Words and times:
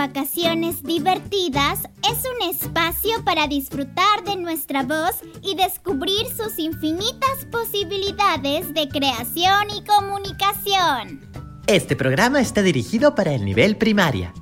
Vacaciones 0.00 0.82
Divertidas 0.82 1.80
es 2.10 2.24
un 2.24 2.48
espacio 2.48 3.22
para 3.22 3.46
disfrutar 3.46 4.24
de 4.24 4.34
nuestra 4.36 4.82
voz 4.82 5.16
y 5.42 5.54
descubrir 5.56 6.26
sus 6.34 6.58
infinitas 6.58 7.44
posibilidades 7.52 8.72
de 8.72 8.88
creación 8.88 9.68
y 9.76 9.84
comunicación. 9.84 11.20
Este 11.66 11.96
programa 11.96 12.40
está 12.40 12.62
dirigido 12.62 13.14
para 13.14 13.34
el 13.34 13.44
nivel 13.44 13.76
primaria. 13.76 14.32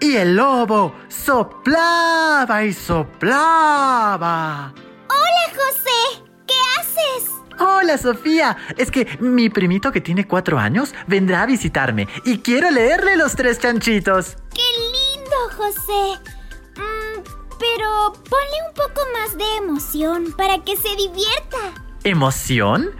Y 0.00 0.16
el 0.16 0.36
lobo 0.36 0.94
soplaba 1.08 2.64
y 2.64 2.72
soplaba. 2.72 4.72
Hola, 5.10 5.54
José. 5.54 6.22
¿Qué 6.46 6.54
haces? 6.80 7.35
Hola, 7.58 7.98
Sofía. 7.98 8.56
Es 8.76 8.90
que 8.90 9.06
mi 9.20 9.48
primito 9.48 9.92
que 9.92 10.00
tiene 10.00 10.26
cuatro 10.26 10.58
años 10.58 10.94
vendrá 11.06 11.42
a 11.42 11.46
visitarme 11.46 12.08
y 12.24 12.38
quiero 12.38 12.70
leerle 12.70 13.16
los 13.16 13.34
tres 13.34 13.58
chanchitos. 13.58 14.36
¡Qué 14.54 14.62
lindo, 14.92 15.36
José! 15.56 16.20
Mm, 16.76 17.22
pero 17.58 18.12
ponle 18.28 18.58
un 18.68 18.74
poco 18.74 19.00
más 19.12 19.36
de 19.36 19.56
emoción 19.56 20.34
para 20.36 20.62
que 20.64 20.76
se 20.76 20.88
divierta. 20.96 21.74
¿Emoción? 22.04 22.90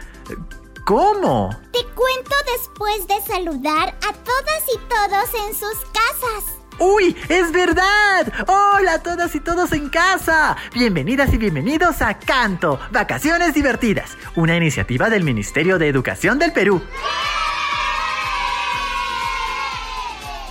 ¿Cómo? 0.85 1.51
Te 1.73 1.85
cuento 1.95 2.35
después 2.55 3.07
de 3.09 3.21
saludar 3.27 3.89
a 3.89 4.13
todas 4.13 4.63
y 4.73 4.79
todos 4.89 5.49
en 5.49 5.55
sus 5.55 5.77
casas. 5.93 6.57
¡Uy! 6.79 7.17
¡Es 7.29 7.53
verdad! 7.53 8.33
¡Hola 8.47 8.95
a 8.95 9.03
todas 9.03 9.35
y 9.35 9.41
todos 9.41 9.73
en 9.73 9.89
casa! 9.89 10.57
Bienvenidas 10.75 11.33
y 11.33 11.39
bienvenidos 11.39 12.03
a 12.03 12.19
Canto, 12.19 12.79
Vacaciones 12.91 13.55
Divertidas, 13.55 14.17
una 14.35 14.57
iniciativa 14.57 15.09
del 15.09 15.25
Ministerio 15.25 15.79
de 15.79 15.89
Educación 15.89 16.39
del 16.39 16.53
Perú. 16.53 16.83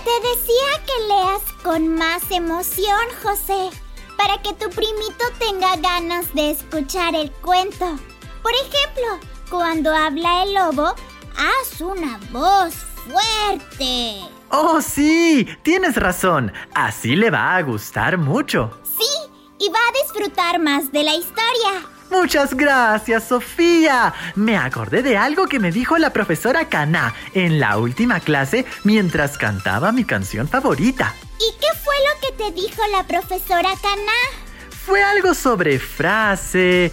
Te 0.04 0.28
decía 0.28 0.84
que 0.84 1.06
leas 1.06 1.42
con 1.62 1.94
más 1.94 2.22
emoción, 2.30 3.06
José, 3.22 3.70
para 4.16 4.42
que 4.42 4.52
tu 4.54 4.68
primito 4.70 5.24
tenga 5.38 5.76
ganas 5.76 6.34
de 6.34 6.50
escuchar 6.50 7.14
el 7.14 7.30
cuento. 7.30 7.98
Por 8.42 8.52
ejemplo, 8.52 9.28
cuando 9.48 9.94
habla 9.94 10.42
el 10.42 10.54
lobo, 10.54 10.92
haz 11.36 11.80
una 11.80 12.18
voz 12.32 12.74
fuerte. 13.06 14.35
¡Oh, 14.50 14.80
sí! 14.80 15.48
Tienes 15.62 15.96
razón. 15.96 16.52
Así 16.74 17.16
le 17.16 17.30
va 17.30 17.56
a 17.56 17.62
gustar 17.62 18.18
mucho. 18.18 18.70
Sí, 18.84 19.30
y 19.58 19.68
va 19.68 19.78
a 19.78 20.04
disfrutar 20.04 20.60
más 20.60 20.92
de 20.92 21.02
la 21.02 21.14
historia. 21.14 21.86
Muchas 22.10 22.54
gracias, 22.54 23.24
Sofía. 23.24 24.14
Me 24.36 24.56
acordé 24.56 25.02
de 25.02 25.16
algo 25.16 25.46
que 25.46 25.58
me 25.58 25.72
dijo 25.72 25.98
la 25.98 26.12
profesora 26.12 26.68
Cana 26.68 27.14
en 27.34 27.58
la 27.58 27.78
última 27.78 28.20
clase 28.20 28.64
mientras 28.84 29.36
cantaba 29.36 29.90
mi 29.90 30.04
canción 30.04 30.48
favorita. 30.48 31.14
¿Y 31.38 31.52
qué 31.60 31.66
fue 31.82 31.94
lo 31.98 32.20
que 32.20 32.44
te 32.44 32.60
dijo 32.60 32.82
la 32.92 33.04
profesora 33.04 33.70
Cana? 33.82 34.45
Fue 34.86 35.02
algo 35.02 35.34
sobre 35.34 35.80
frase, 35.80 36.92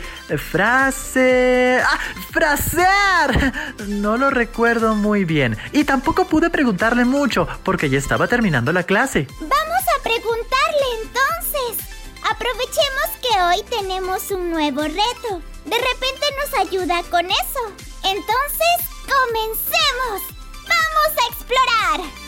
frase... 0.52 1.80
¡Ah! 1.86 2.00
¡Frasear! 2.32 3.76
No 3.88 4.18
lo 4.18 4.32
recuerdo 4.32 4.96
muy 4.96 5.26
bien. 5.26 5.56
Y 5.74 5.84
tampoco 5.84 6.26
pude 6.26 6.50
preguntarle 6.50 7.06
mucho 7.06 7.48
porque 7.62 7.92
ya 7.92 8.00
estaba 8.00 8.28
terminando 8.28 8.74
la 8.74 8.82
clase. 8.82 9.28
Vamos 9.40 9.84
a 9.96 10.02
preguntarle 10.02 10.88
entonces. 11.04 11.86
Aprovechemos 12.24 13.10
que 13.22 13.42
hoy 13.44 13.64
tenemos 13.70 14.32
un 14.32 14.50
nuevo 14.50 14.82
reto. 14.82 15.42
De 15.66 15.78
repente 15.78 16.26
nos 16.42 16.68
ayuda 16.68 17.04
con 17.12 17.26
eso. 17.28 17.62
Entonces, 18.06 18.90
comencemos. 19.06 20.34
¡Vamos 20.64 21.14
a 21.16 21.28
explorar! 21.32 22.23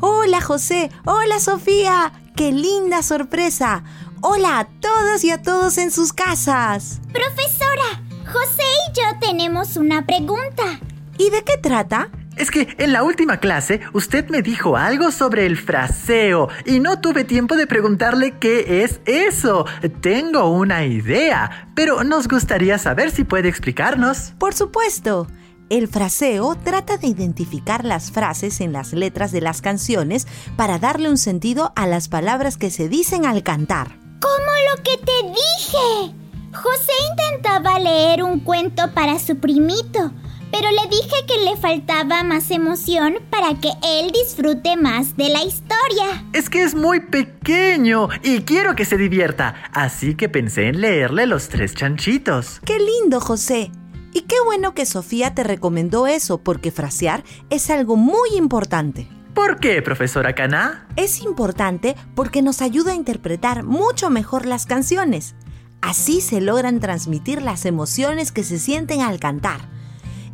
Hola 0.00 0.40
José, 0.40 0.90
hola 1.04 1.40
Sofía, 1.40 2.12
qué 2.36 2.52
linda 2.52 3.02
sorpresa. 3.02 3.82
Hola 4.20 4.60
a 4.60 4.64
todos 4.64 5.24
y 5.24 5.30
a 5.30 5.42
todos 5.42 5.76
en 5.78 5.90
sus 5.90 6.12
casas. 6.12 7.00
Profesora, 7.12 8.02
José 8.24 8.62
y 8.62 8.92
yo 8.96 9.18
tenemos 9.20 9.76
una 9.76 10.06
pregunta. 10.06 10.78
¿Y 11.18 11.30
de 11.30 11.42
qué 11.42 11.58
trata? 11.58 12.10
Es 12.36 12.50
que 12.52 12.76
en 12.78 12.92
la 12.92 13.02
última 13.02 13.38
clase 13.38 13.80
usted 13.92 14.28
me 14.28 14.40
dijo 14.40 14.76
algo 14.76 15.10
sobre 15.10 15.46
el 15.46 15.56
fraseo 15.56 16.48
y 16.64 16.78
no 16.78 17.00
tuve 17.00 17.24
tiempo 17.24 17.56
de 17.56 17.66
preguntarle 17.66 18.38
qué 18.38 18.84
es 18.84 19.00
eso. 19.04 19.66
Tengo 20.00 20.50
una 20.50 20.84
idea, 20.84 21.70
pero 21.74 22.04
nos 22.04 22.28
gustaría 22.28 22.78
saber 22.78 23.10
si 23.10 23.24
puede 23.24 23.48
explicarnos. 23.48 24.32
Por 24.38 24.54
supuesto. 24.54 25.26
El 25.70 25.88
fraseo 25.88 26.56
trata 26.56 26.98
de 26.98 27.06
identificar 27.06 27.86
las 27.86 28.10
frases 28.10 28.60
en 28.60 28.72
las 28.72 28.92
letras 28.92 29.32
de 29.32 29.40
las 29.40 29.62
canciones 29.62 30.26
para 30.56 30.78
darle 30.78 31.08
un 31.08 31.16
sentido 31.16 31.72
a 31.74 31.86
las 31.86 32.08
palabras 32.08 32.58
que 32.58 32.70
se 32.70 32.88
dicen 32.88 33.24
al 33.24 33.42
cantar. 33.42 33.98
¡Como 34.20 34.52
lo 34.70 34.82
que 34.82 34.98
te 34.98 35.28
dije! 35.28 36.14
José 36.52 36.92
intentaba 37.10 37.78
leer 37.78 38.22
un 38.22 38.40
cuento 38.40 38.92
para 38.92 39.18
su 39.18 39.36
primito, 39.38 40.12
pero 40.52 40.70
le 40.70 40.88
dije 40.88 41.16
que 41.26 41.44
le 41.44 41.56
faltaba 41.56 42.22
más 42.22 42.50
emoción 42.50 43.16
para 43.30 43.58
que 43.58 43.70
él 43.82 44.12
disfrute 44.12 44.76
más 44.76 45.16
de 45.16 45.30
la 45.30 45.42
historia. 45.42 46.26
Es 46.34 46.50
que 46.50 46.62
es 46.62 46.74
muy 46.74 47.00
pequeño 47.00 48.08
y 48.22 48.42
quiero 48.42 48.76
que 48.76 48.84
se 48.84 48.98
divierta, 48.98 49.54
así 49.72 50.14
que 50.14 50.28
pensé 50.28 50.68
en 50.68 50.82
leerle 50.82 51.26
los 51.26 51.48
tres 51.48 51.74
chanchitos. 51.74 52.60
¡Qué 52.64 52.78
lindo, 52.78 53.20
José! 53.20 53.72
Y 54.14 54.22
qué 54.22 54.36
bueno 54.44 54.72
que 54.72 54.86
Sofía 54.86 55.34
te 55.34 55.42
recomendó 55.42 56.06
eso, 56.06 56.38
porque 56.38 56.70
frasear 56.70 57.24
es 57.50 57.68
algo 57.68 57.96
muy 57.96 58.30
importante. 58.36 59.08
¿Por 59.34 59.58
qué, 59.58 59.82
profesora 59.82 60.36
Cana? 60.36 60.86
Es 60.94 61.20
importante 61.20 61.96
porque 62.14 62.40
nos 62.40 62.62
ayuda 62.62 62.92
a 62.92 62.94
interpretar 62.94 63.64
mucho 63.64 64.08
mejor 64.10 64.46
las 64.46 64.66
canciones. 64.66 65.34
Así 65.82 66.20
se 66.20 66.40
logran 66.40 66.78
transmitir 66.78 67.42
las 67.42 67.66
emociones 67.66 68.30
que 68.30 68.44
se 68.44 68.60
sienten 68.60 69.00
al 69.00 69.18
cantar 69.18 69.68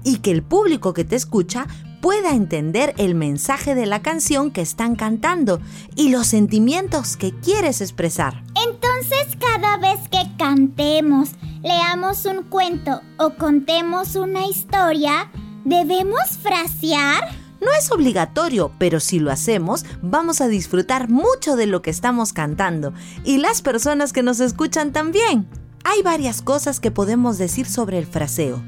y 0.05 0.19
que 0.19 0.31
el 0.31 0.43
público 0.43 0.93
que 0.93 1.05
te 1.05 1.17
escucha 1.17 1.67
pueda 2.03 2.35
entender 2.35 2.95
el 2.99 3.15
mensaje 3.15 3.75
de 3.75 3.87
la 3.87 4.03
canción 4.03 4.51
que 4.51 4.61
están 4.61 4.97
cantando 4.97 5.61
y 5.97 6.11
los 6.11 6.27
sentimientos 6.27 7.17
que 7.17 7.33
quieres 7.41 7.81
expresar. 7.81 8.43
Entonces 8.67 9.37
cada 9.39 9.77
vez 9.79 9.99
que 10.11 10.37
cantemos, 10.37 11.31
leamos 11.63 12.25
un 12.25 12.45
cuento 12.45 13.03
o 13.19 13.35
contemos 13.35 14.17
una 14.17 14.47
historia, 14.47 15.31
¿debemos 15.65 16.39
frasear? 16.43 17.29
No 17.61 17.69
es 17.79 17.91
obligatorio, 17.93 18.73
pero 18.79 19.01
si 19.01 19.19
lo 19.19 19.31
hacemos, 19.31 19.85
vamos 20.01 20.41
a 20.41 20.49
disfrutar 20.49 21.11
mucho 21.11 21.57
de 21.57 21.67
lo 21.67 21.83
que 21.83 21.91
estamos 21.91 22.33
cantando 22.33 22.95
y 23.25 23.37
las 23.37 23.61
personas 23.61 24.13
que 24.13 24.23
nos 24.23 24.41
escuchan 24.41 24.93
también. 24.93 25.47
Hay 25.85 26.03
varias 26.03 26.41
cosas 26.41 26.81
que 26.81 26.91
podemos 26.91 27.37
decir 27.37 27.67
sobre 27.67 27.99
el 27.99 28.07
fraseo. 28.07 28.63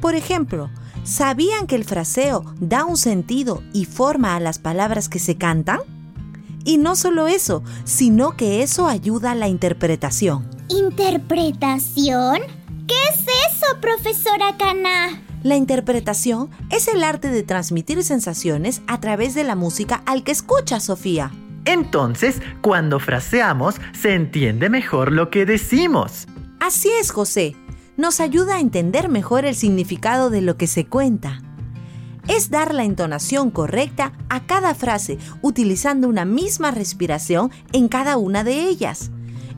Por 0.00 0.14
ejemplo, 0.14 0.70
¿sabían 1.04 1.66
que 1.66 1.76
el 1.76 1.84
fraseo 1.84 2.44
da 2.60 2.84
un 2.84 2.98
sentido 2.98 3.62
y 3.72 3.86
forma 3.86 4.36
a 4.36 4.40
las 4.40 4.58
palabras 4.58 5.08
que 5.08 5.18
se 5.18 5.36
cantan? 5.36 5.80
Y 6.66 6.76
no 6.76 6.96
solo 6.96 7.28
eso, 7.28 7.62
sino 7.84 8.36
que 8.36 8.62
eso 8.62 8.86
ayuda 8.86 9.32
a 9.32 9.34
la 9.34 9.48
interpretación. 9.48 10.53
¿Interpretación? 10.68 12.38
¿Qué 12.86 12.94
es 13.12 13.20
eso, 13.20 13.80
profesora 13.82 14.56
Cana? 14.58 15.22
La 15.42 15.56
interpretación 15.56 16.48
es 16.70 16.88
el 16.88 17.04
arte 17.04 17.28
de 17.28 17.42
transmitir 17.42 18.02
sensaciones 18.02 18.80
a 18.86 18.98
través 18.98 19.34
de 19.34 19.44
la 19.44 19.56
música 19.56 20.02
al 20.06 20.24
que 20.24 20.32
escucha 20.32 20.80
Sofía. 20.80 21.30
Entonces, 21.66 22.40
cuando 22.62 22.98
fraseamos, 22.98 23.74
se 23.92 24.14
entiende 24.14 24.70
mejor 24.70 25.12
lo 25.12 25.28
que 25.28 25.44
decimos. 25.44 26.26
Así 26.60 26.88
es, 26.98 27.10
José. 27.10 27.56
Nos 27.98 28.20
ayuda 28.20 28.56
a 28.56 28.60
entender 28.60 29.10
mejor 29.10 29.44
el 29.44 29.54
significado 29.54 30.30
de 30.30 30.40
lo 30.40 30.56
que 30.56 30.66
se 30.66 30.86
cuenta. 30.86 31.42
Es 32.26 32.48
dar 32.48 32.72
la 32.72 32.84
entonación 32.84 33.50
correcta 33.50 34.14
a 34.30 34.46
cada 34.46 34.74
frase, 34.74 35.18
utilizando 35.42 36.08
una 36.08 36.24
misma 36.24 36.70
respiración 36.70 37.50
en 37.74 37.88
cada 37.88 38.16
una 38.16 38.44
de 38.44 38.62
ellas. 38.62 39.10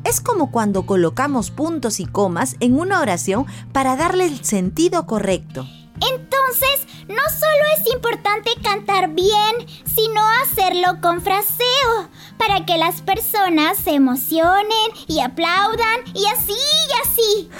Es 0.06 0.20
como 0.20 0.52
cuando 0.52 0.86
colocamos 0.86 1.50
puntos 1.50 1.98
y 1.98 2.06
comas 2.06 2.54
en 2.60 2.78
una 2.78 3.00
oración 3.00 3.44
para 3.72 3.96
darle 3.96 4.26
el 4.26 4.44
sentido 4.44 5.04
correcto. 5.04 5.66
Entonces, 5.94 6.86
no 7.08 7.22
solo 7.28 7.64
es 7.76 7.92
importante 7.92 8.50
cantar 8.62 9.14
bien, 9.14 9.66
sino 9.84 10.20
hacerlo 10.44 11.00
con 11.02 11.20
fraseo, 11.22 12.08
para 12.38 12.64
que 12.64 12.78
las 12.78 13.02
personas 13.02 13.78
se 13.78 13.94
emocionen 13.94 14.92
y 15.08 15.18
aplaudan 15.18 16.00
y 16.14 16.24
así 16.26 16.52
y 16.52 17.08
así. 17.08 17.50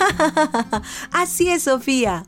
así 1.11 1.49
es, 1.49 1.65
Sofía. 1.65 2.27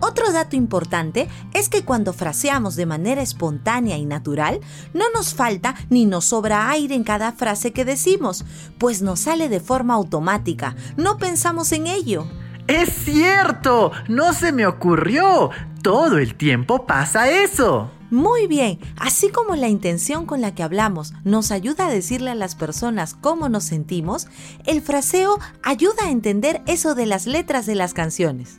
Otro 0.00 0.32
dato 0.32 0.56
importante 0.56 1.28
es 1.54 1.68
que 1.68 1.84
cuando 1.84 2.12
fraseamos 2.12 2.76
de 2.76 2.86
manera 2.86 3.22
espontánea 3.22 3.96
y 3.96 4.06
natural, 4.06 4.60
no 4.94 5.04
nos 5.14 5.34
falta 5.34 5.74
ni 5.90 6.06
nos 6.06 6.26
sobra 6.26 6.70
aire 6.70 6.94
en 6.94 7.04
cada 7.04 7.32
frase 7.32 7.72
que 7.72 7.84
decimos, 7.84 8.44
pues 8.78 9.02
nos 9.02 9.20
sale 9.20 9.48
de 9.48 9.60
forma 9.60 9.94
automática, 9.94 10.76
no 10.96 11.18
pensamos 11.18 11.72
en 11.72 11.86
ello. 11.86 12.26
Es 12.68 12.90
cierto, 12.90 13.92
no 14.08 14.34
se 14.34 14.52
me 14.52 14.66
ocurrió. 14.66 15.50
Todo 15.82 16.18
el 16.18 16.34
tiempo 16.34 16.86
pasa 16.86 17.30
eso. 17.30 17.90
Muy 18.10 18.46
bien, 18.46 18.78
así 18.98 19.30
como 19.30 19.54
la 19.54 19.68
intención 19.68 20.26
con 20.26 20.40
la 20.40 20.54
que 20.54 20.62
hablamos 20.62 21.12
nos 21.24 21.50
ayuda 21.50 21.86
a 21.86 21.90
decirle 21.90 22.30
a 22.30 22.34
las 22.34 22.54
personas 22.54 23.14
cómo 23.14 23.48
nos 23.48 23.64
sentimos, 23.64 24.28
el 24.64 24.80
fraseo 24.80 25.38
ayuda 25.62 26.04
a 26.04 26.10
entender 26.10 26.62
eso 26.66 26.94
de 26.94 27.06
las 27.06 27.26
letras 27.26 27.66
de 27.66 27.74
las 27.74 27.94
canciones. 27.94 28.58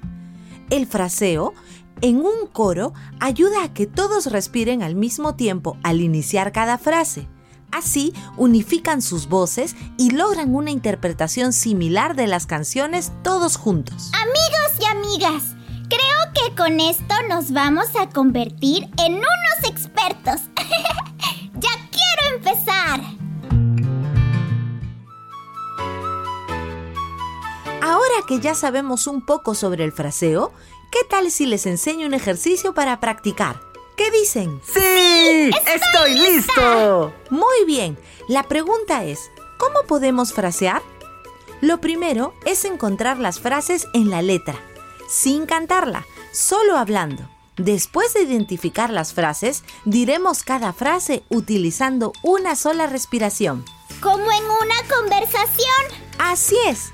El 0.69 0.86
fraseo 0.86 1.54
en 2.01 2.18
un 2.18 2.48
coro 2.51 2.94
ayuda 3.19 3.63
a 3.63 3.74
que 3.74 3.88
todos 3.88 4.27
respiren 4.27 4.83
al 4.83 4.95
mismo 4.95 5.36
tiempo 5.36 5.77
al 5.83 6.01
iniciar 6.01 6.51
cada 6.51 6.77
frase. 6.77 7.27
Así 7.71 8.13
unifican 8.38 9.01
sus 9.01 9.27
voces 9.27 9.75
y 9.98 10.12
logran 10.12 10.56
una 10.56 10.71
interpretación 10.71 11.54
similar 11.54 12.16
de 12.16 12.27
las 12.27 12.45
canciones 12.45 13.12
todos 13.24 13.57
juntos. 13.57 14.12
Amigos 14.13 14.80
y 14.80 14.86
amigas, 14.86 15.44
creo 15.88 16.33
que 16.33 16.56
con 16.56 16.80
esto 16.80 17.13
nos 17.27 17.51
vamos 17.51 17.88
a 18.00 18.10
convertir 18.10 18.89
en 18.98 19.13
unos 19.15 19.69
expertos. 19.69 20.42
Ahora 27.89 28.21
que 28.27 28.39
ya 28.39 28.53
sabemos 28.53 29.07
un 29.07 29.25
poco 29.25 29.56
sobre 29.56 29.83
el 29.83 29.91
fraseo, 29.91 30.51
¿qué 30.91 31.00
tal 31.09 31.31
si 31.31 31.47
les 31.47 31.65
enseño 31.65 32.06
un 32.06 32.13
ejercicio 32.13 32.75
para 32.75 33.00
practicar? 33.00 33.59
¿Qué 33.97 34.12
dicen? 34.12 34.62
¡Sí! 34.63 35.50
¡Estoy 35.65 36.13
listo! 36.13 37.12
Muy 37.31 37.65
bien. 37.65 37.97
La 38.27 38.44
pregunta 38.44 39.06
es, 39.06 39.31
¿cómo 39.57 39.88
podemos 39.88 40.33
frasear? 40.33 40.83
Lo 41.62 41.81
primero 41.81 42.36
es 42.45 42.63
encontrar 42.63 43.18
las 43.18 43.39
frases 43.39 43.88
en 43.95 44.12
la 44.12 44.21
letra, 44.21 44.62
sin 45.09 45.47
cantarla, 45.47 46.06
solo 46.31 46.77
hablando. 46.77 47.27
Después 47.57 48.13
de 48.13 48.21
identificar 48.21 48.91
las 48.91 49.15
frases, 49.15 49.63
diremos 49.86 50.44
cada 50.44 50.74
frase 50.74 51.24
utilizando 51.30 52.13
una 52.21 52.56
sola 52.56 52.86
respiración. 52.86 53.65
Como 54.00 54.31
en 54.31 54.44
una 54.44 54.95
conversación. 54.95 56.06
Así 56.19 56.56
es. 56.68 56.91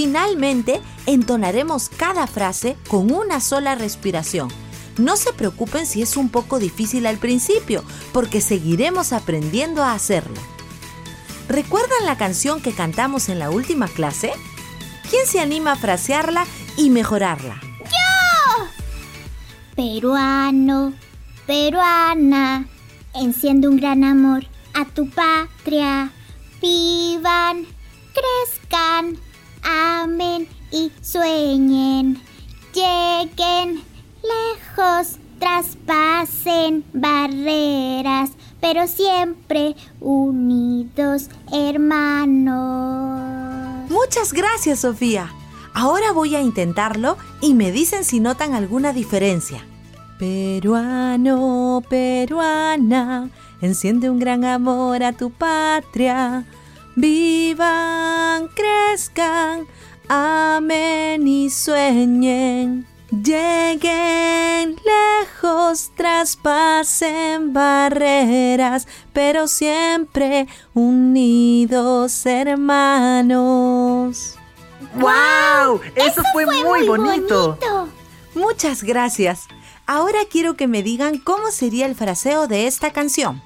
Finalmente, 0.00 0.80
entonaremos 1.06 1.88
cada 1.88 2.28
frase 2.28 2.76
con 2.86 3.10
una 3.10 3.40
sola 3.40 3.74
respiración. 3.74 4.48
No 4.96 5.16
se 5.16 5.32
preocupen 5.32 5.86
si 5.86 6.02
es 6.02 6.16
un 6.16 6.28
poco 6.28 6.60
difícil 6.60 7.04
al 7.04 7.16
principio, 7.16 7.82
porque 8.12 8.40
seguiremos 8.40 9.12
aprendiendo 9.12 9.82
a 9.82 9.94
hacerlo. 9.94 10.40
¿Recuerdan 11.48 12.06
la 12.06 12.16
canción 12.16 12.62
que 12.62 12.70
cantamos 12.70 13.28
en 13.28 13.40
la 13.40 13.50
última 13.50 13.88
clase? 13.88 14.30
¿Quién 15.10 15.26
se 15.26 15.40
anima 15.40 15.72
a 15.72 15.76
frasearla 15.76 16.46
y 16.76 16.90
mejorarla? 16.90 17.60
¡Yo! 17.80 18.66
Peruano, 19.74 20.92
peruana, 21.44 22.68
enciende 23.16 23.66
un 23.66 23.78
gran 23.78 24.04
amor 24.04 24.46
a 24.74 24.84
tu 24.84 25.10
patria. 25.10 26.12
Vivan, 26.62 27.66
crezcan 28.14 29.18
amen 29.68 30.48
y 30.70 30.90
sueñen, 31.02 32.20
lleguen 32.72 33.82
lejos, 34.22 35.18
traspasen 35.38 36.84
barreras, 36.92 38.30
pero 38.60 38.86
siempre 38.86 39.76
unidos 40.00 41.28
hermanos. 41.52 42.60
Muchas 43.90 44.32
gracias, 44.32 44.80
Sofía. 44.80 45.30
Ahora 45.74 46.12
voy 46.12 46.34
a 46.34 46.40
intentarlo 46.40 47.18
y 47.40 47.54
me 47.54 47.70
dicen 47.70 48.04
si 48.04 48.20
notan 48.20 48.54
alguna 48.54 48.92
diferencia. 48.92 49.64
Peruano, 50.18 51.82
peruana, 51.88 53.30
enciende 53.60 54.10
un 54.10 54.18
gran 54.18 54.44
amor 54.44 55.02
a 55.04 55.12
tu 55.12 55.30
patria 55.30 56.44
Vivan, 57.00 58.48
crezcan, 58.48 59.68
amen 60.08 61.28
y 61.28 61.48
sueñen. 61.48 62.88
Lleguen 63.12 64.74
lejos, 64.84 65.92
traspasen 65.94 67.52
barreras, 67.52 68.88
pero 69.12 69.46
siempre 69.46 70.48
unidos 70.74 72.26
hermanos. 72.26 72.74
¡Wow! 74.96 75.80
Eso, 75.94 76.22
fue, 76.32 76.46
muy, 76.46 76.84
bonito. 76.84 77.56
Muchas 78.34 78.82
gracias. 78.82 79.46
Ahora 79.86 80.18
quiero 80.28 80.56
que 80.56 80.66
me 80.66 80.82
digan 80.82 81.18
cómo 81.18 81.52
sería 81.52 81.86
el 81.86 81.94
fraseo 81.94 82.48
de 82.48 82.66
esta 82.66 82.92
canción. 82.92 83.40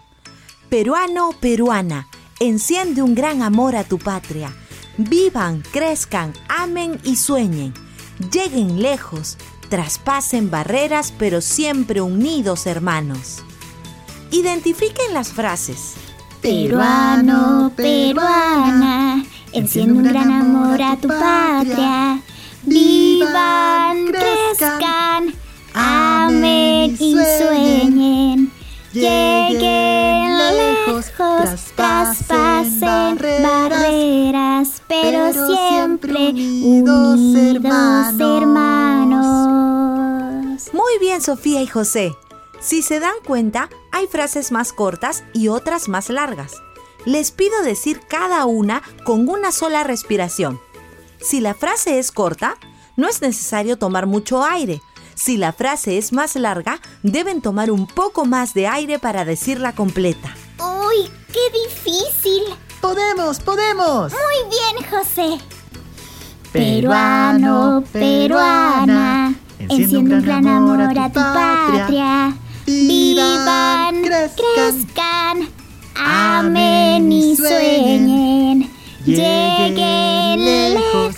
Peruano, 0.71 1.33
peruana 1.39 2.09
enciende 2.49 3.03
un 3.03 3.15
gran 3.15 3.43
amor 3.43 3.77
a 3.77 3.85
tu 3.85 3.99
patria. 3.99 4.53
Vivan, 4.99 5.63
crezcan, 5.73 6.33
amen 6.49 6.99
y 7.05 7.17
sueñen. 7.17 7.73
Lleguen 8.33 8.83
lejos, 8.83 9.39
traspasen 9.69 10.51
barreras, 10.51 11.13
pero 11.19 11.41
siempre 11.41 12.01
unidos 12.01 12.67
hermanos. 12.67 13.43
Identifiquen 14.31 15.15
las 15.15 15.29
frases. 15.29 15.95
Peruano, 16.41 17.73
peruana, 17.77 19.25
enciende 19.53 19.93
un 19.93 20.03
gran 20.03 20.33
amor 20.33 20.83
a 20.83 20.97
tu 20.97 21.09
patria. 21.09 22.21
Vivan, 22.65 24.07
crezcan, 24.07 25.35
amen 25.75 26.97
y 26.99 27.15
sueñen. 27.39 28.53
Lleguen 28.93 30.37
lejos, 30.37 31.07
traspasen 32.03 33.19
barreras, 33.43 34.83
pero 34.89 35.33
siempre 35.33 36.31
unidos 36.31 38.21
hermanos. 38.21 39.27
Muy 40.73 40.99
bien, 41.01 41.21
Sofía 41.23 41.63
y 41.63 41.67
José. 41.67 42.17
Si 42.61 42.83
se 42.83 42.99
dan 43.01 43.15
cuenta, 43.27 43.69
hay 43.91 44.07
frases 44.07 44.53
más 44.53 44.73
cortas 44.73 45.25
y 45.33 45.49
otras 45.49 45.89
más 45.89 46.09
largas. 46.09 46.55
Les 47.05 47.31
pido 47.31 47.63
decir 47.63 48.01
cada 48.09 48.47
una 48.47 48.83
con 49.05 49.29
una 49.29 49.53
sola 49.53 49.85
respiración. 49.85 50.61
Si 51.21 51.41
la 51.41 51.55
frase 51.55 51.99
es 51.99 52.11
corta, 52.13 52.57
no 52.97 53.09
es 53.09 53.23
necesario 53.23 53.79
tomar 53.79 54.07
mucho 54.07 54.45
aire 54.45 54.81
si 55.15 55.37
la 55.37 55.53
frase 55.53 55.99
es 55.99 56.13
más 56.13 56.35
larga, 56.37 56.81
deben 57.03 57.41
tomar 57.41 57.71
un 57.71 57.87
poco 57.87 58.25
más 58.25 58.55
de 58.55 58.67
aire 58.67 58.99
para 58.99 59.25
decirla 59.25 59.73
completa. 59.73 60.35
¡Uy, 60.93 61.11
qué 61.33 61.41
difícil! 61.59 62.43
¡Podemos, 62.81 63.41
podemos! 63.41 64.13
Muy 64.13 64.39
bien, 64.51 64.77
José. 64.91 65.39
Peruano, 66.53 67.83
peruana, 67.93 69.35
enciende 69.59 70.17
un 70.17 70.23
gran 70.23 70.47
amor 70.47 70.83
a 70.83 71.09
tu 71.09 71.21
patria. 71.21 72.35
Vivan, 72.67 74.03
crezcan, 74.03 75.49
amen 75.97 77.11
y 77.11 77.37
sueñen. 77.37 78.71
Lleguen 79.07 80.45
lejos, 80.75 81.17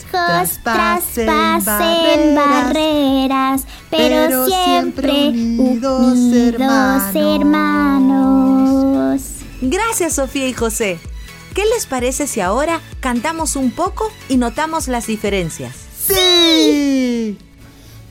traspasen 0.62 2.34
barreras 2.34 3.66
pero, 3.96 4.46
siempre 4.46 5.28
unidos, 5.28 7.14
hermanos. 7.14 8.93
Gracias 9.70 10.14
Sofía 10.14 10.46
y 10.46 10.52
José. 10.52 10.98
¿Qué 11.54 11.62
les 11.74 11.86
parece 11.86 12.26
si 12.26 12.40
ahora 12.40 12.80
cantamos 13.00 13.56
un 13.56 13.70
poco 13.70 14.12
y 14.28 14.36
notamos 14.36 14.88
las 14.88 15.06
diferencias? 15.06 15.74
¡Sí! 16.06 17.38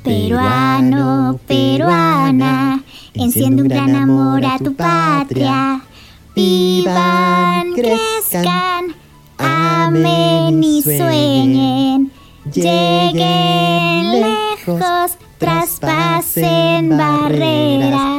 Peruano, 0.04 1.40
peruana, 1.48 2.84
enciende 3.14 3.62
un 3.62 3.68
gran 3.68 3.96
amor 3.96 4.44
a 4.44 4.58
tu 4.58 4.74
patria. 4.74 5.82
Vivan, 6.36 7.74
crezcan, 7.74 8.96
amen 9.38 10.64
y 10.64 10.82
sueñen. 10.82 12.12
Lleguen 12.52 14.22
lejos 14.22 15.18
traspasen 15.44 16.90
barreras, 16.98 18.13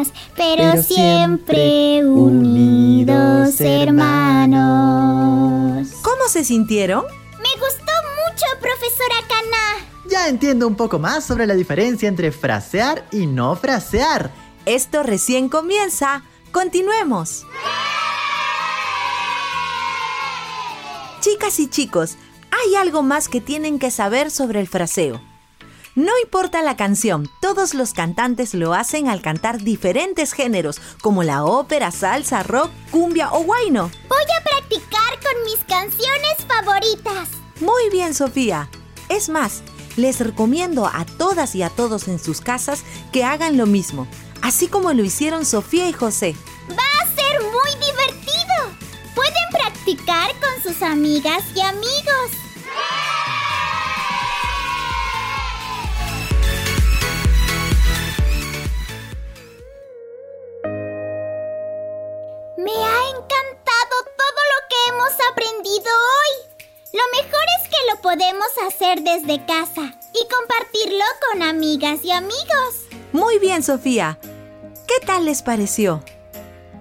pero 0.56 0.82
siempre 0.82 2.04
unidos 2.04 3.60
hermanos. 3.60 4.54
¿Cómo 6.02 6.28
se 6.28 6.44
sintieron? 6.44 7.04
Me 7.38 7.50
gustó 7.60 7.92
mucho, 8.26 8.46
profesora 8.60 9.16
Cana. 9.28 9.86
Ya 10.08 10.28
entiendo 10.28 10.66
un 10.66 10.76
poco 10.76 10.98
más 10.98 11.24
sobre 11.24 11.46
la 11.46 11.54
diferencia 11.54 12.08
entre 12.08 12.30
frasear 12.32 13.06
y 13.10 13.26
no 13.26 13.56
frasear. 13.56 14.30
Esto 14.66 15.02
recién 15.02 15.48
comienza. 15.48 16.22
Continuemos. 16.52 17.46
Chicas 21.20 21.58
y 21.58 21.68
chicos, 21.68 22.16
hay 22.50 22.74
algo 22.76 23.02
más 23.02 23.28
que 23.28 23.40
tienen 23.40 23.78
que 23.78 23.90
saber 23.90 24.30
sobre 24.30 24.60
el 24.60 24.68
fraseo. 24.68 25.20
No 25.96 26.10
importa 26.24 26.60
la 26.62 26.76
canción, 26.76 27.30
todos 27.40 27.72
los 27.72 27.92
cantantes 27.92 28.52
lo 28.52 28.74
hacen 28.74 29.08
al 29.08 29.22
cantar 29.22 29.62
diferentes 29.62 30.32
géneros, 30.32 30.80
como 31.00 31.22
la 31.22 31.44
ópera, 31.44 31.92
salsa, 31.92 32.42
rock, 32.42 32.70
cumbia 32.90 33.32
o 33.32 33.44
guayno. 33.44 33.92
Voy 34.08 34.24
a 34.36 34.42
practicar 34.42 35.20
con 35.22 35.44
mis 35.44 35.58
canciones 35.68 36.36
favoritas. 36.48 37.28
Muy 37.60 37.90
bien, 37.92 38.12
Sofía. 38.12 38.68
Es 39.08 39.28
más, 39.28 39.62
les 39.94 40.18
recomiendo 40.18 40.86
a 40.86 41.04
todas 41.04 41.54
y 41.54 41.62
a 41.62 41.70
todos 41.70 42.08
en 42.08 42.18
sus 42.18 42.40
casas 42.40 42.82
que 43.12 43.22
hagan 43.22 43.56
lo 43.56 43.66
mismo, 43.66 44.08
así 44.42 44.66
como 44.66 44.92
lo 44.92 45.04
hicieron 45.04 45.46
Sofía 45.46 45.88
y 45.88 45.92
José. 45.92 46.34
Va 46.70 47.04
a 47.04 47.14
ser 47.14 47.40
muy 47.40 47.70
divertido. 47.86 48.76
Pueden 49.14 49.48
practicar 49.52 50.32
con 50.40 50.60
sus 50.60 50.82
amigas 50.82 51.44
y 51.54 51.60
amigos. 51.60 52.43
Me 62.56 62.70
ha 62.70 63.08
encantado 63.10 63.96
todo 64.16 64.40
lo 64.52 64.58
que 64.68 64.76
hemos 64.88 65.12
aprendido 65.32 65.90
hoy. 65.90 66.66
Lo 66.92 67.02
mejor 67.20 67.42
es 67.60 67.68
que 67.68 67.76
lo 67.92 68.00
podemos 68.00 68.46
hacer 68.68 69.02
desde 69.02 69.44
casa 69.44 69.98
y 70.12 70.28
compartirlo 70.32 71.04
con 71.28 71.42
amigas 71.42 72.04
y 72.04 72.12
amigos. 72.12 72.86
Muy 73.12 73.40
bien, 73.40 73.64
Sofía. 73.64 74.18
¿Qué 74.86 75.04
tal 75.04 75.24
les 75.24 75.42
pareció? 75.42 76.04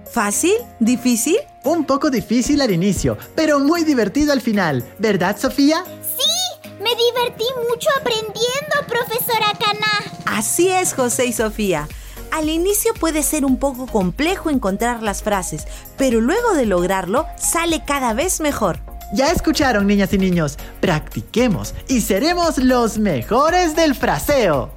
¿Fácil? 0.08 0.54
¿Difícil? 0.78 1.38
Un 1.64 1.84
poco 1.86 2.08
difícil 2.08 2.60
al 2.60 2.70
inicio, 2.70 3.18
pero 3.34 3.58
muy 3.58 3.82
divertido 3.82 4.32
al 4.32 4.40
final, 4.40 4.84
¿verdad, 4.98 5.36
Sofía? 5.36 5.82
Sí, 6.16 6.70
me 6.78 6.94
divertí 6.94 7.46
mucho 7.68 7.88
aprendiendo, 7.98 8.86
profesora 8.86 9.52
Cana. 9.58 10.12
Así 10.26 10.68
es, 10.68 10.94
José 10.94 11.26
y 11.26 11.32
Sofía. 11.32 11.88
Al 12.34 12.48
inicio 12.48 12.92
puede 12.94 13.22
ser 13.22 13.44
un 13.44 13.58
poco 13.58 13.86
complejo 13.86 14.50
encontrar 14.50 15.04
las 15.04 15.22
frases, 15.22 15.68
pero 15.96 16.20
luego 16.20 16.54
de 16.54 16.66
lograrlo 16.66 17.26
sale 17.38 17.84
cada 17.84 18.12
vez 18.12 18.40
mejor. 18.40 18.80
Ya 19.12 19.30
escucharon, 19.30 19.86
niñas 19.86 20.12
y 20.14 20.18
niños. 20.18 20.58
Practiquemos 20.80 21.74
y 21.86 22.00
seremos 22.00 22.58
los 22.58 22.98
mejores 22.98 23.76
del 23.76 23.94
fraseo. 23.94 24.72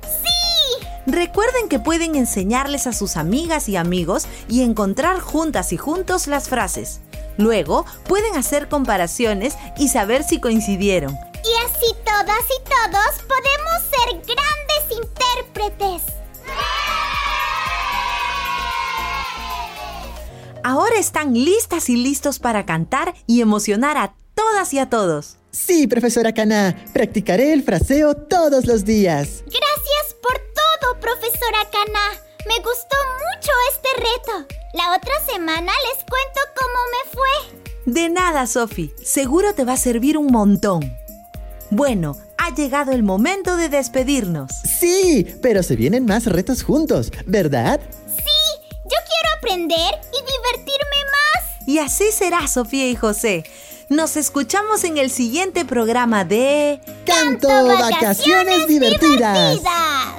Recuerden 1.07 1.67
que 1.67 1.79
pueden 1.79 2.13
enseñarles 2.13 2.85
a 2.85 2.93
sus 2.93 3.17
amigas 3.17 3.69
y 3.69 3.75
amigos 3.75 4.27
y 4.47 4.61
encontrar 4.61 5.19
juntas 5.19 5.73
y 5.73 5.77
juntos 5.77 6.27
las 6.27 6.49
frases. 6.49 6.99
Luego 7.37 7.87
pueden 8.07 8.35
hacer 8.37 8.69
comparaciones 8.69 9.57
y 9.79 9.87
saber 9.87 10.23
si 10.23 10.39
coincidieron. 10.39 11.11
Y 11.43 11.65
así 11.65 11.95
todas 12.05 12.43
y 12.55 12.63
todos 12.69 13.25
podemos 13.27 13.81
ser 13.89 14.35
grandes 14.35 15.07
intérpretes. 15.65 16.16
Ahora 20.69 20.99
están 20.99 21.33
listas 21.33 21.89
y 21.89 21.95
listos 21.95 22.39
para 22.39 22.65
cantar 22.65 23.13
y 23.25 23.39
emocionar 23.39 23.95
a 23.95 24.15
todas 24.35 24.73
y 24.73 24.79
a 24.79 24.89
todos. 24.89 25.37
Sí, 25.49 25.87
profesora 25.87 26.33
Cana, 26.33 26.75
practicaré 26.91 27.53
el 27.53 27.63
fraseo 27.63 28.15
todos 28.15 28.65
los 28.65 28.83
días. 28.83 29.43
Gracias 29.45 30.17
por 30.21 30.33
todo, 30.33 30.99
profesora 30.99 31.59
Cana. 31.71 32.21
Me 32.45 32.57
gustó 32.57 32.97
mucho 33.15 33.51
este 33.71 33.87
reto. 33.95 34.55
La 34.73 34.93
otra 34.97 35.13
semana 35.25 35.71
les 35.87 36.03
cuento 36.03 36.41
cómo 36.53 36.79
me 36.91 37.11
fue. 37.13 37.93
De 37.93 38.09
nada, 38.09 38.45
Sophie. 38.45 38.93
Seguro 39.01 39.53
te 39.53 39.63
va 39.63 39.71
a 39.71 39.77
servir 39.77 40.17
un 40.17 40.27
montón. 40.27 40.81
Bueno, 41.69 42.17
ha 42.37 42.53
llegado 42.53 42.91
el 42.91 43.03
momento 43.03 43.55
de 43.55 43.69
despedirnos. 43.69 44.51
Sí, 44.65 45.27
pero 45.41 45.63
se 45.63 45.77
vienen 45.77 46.05
más 46.05 46.25
retos 46.25 46.61
juntos, 46.61 47.11
¿verdad? 47.25 47.79
Aprender 49.47 49.93
y 50.11 50.19
divertirme 50.19 50.99
más. 51.05 51.67
Y 51.67 51.79
así 51.79 52.11
será, 52.11 52.47
Sofía 52.47 52.89
y 52.89 52.95
José. 52.95 53.45
Nos 53.89 54.17
escuchamos 54.17 54.83
en 54.83 54.97
el 54.97 55.09
siguiente 55.09 55.63
programa 55.63 56.25
de 56.25 56.81
Canto 57.05 57.47
Vacaciones 57.47 58.67
Divertidas. 58.67 59.61
divertidas. 59.61 60.17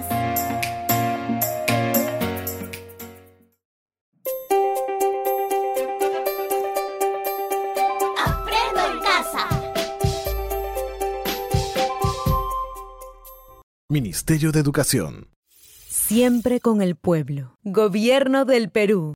Aprendo 8.24 8.80
en 8.80 9.00
casa. 9.00 9.46
Ministerio 13.90 14.52
de 14.52 14.60
Educación. 14.60 15.28
Siempre 15.90 16.60
con 16.60 16.80
el 16.80 16.96
pueblo. 16.96 17.58
Gobierno 17.64 18.46
del 18.46 18.70
Perú. 18.70 19.12